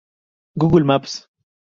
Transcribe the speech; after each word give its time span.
Google 0.57 0.81
Maps 0.83 1.29